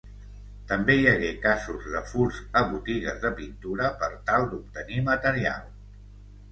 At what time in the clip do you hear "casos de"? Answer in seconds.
1.43-2.01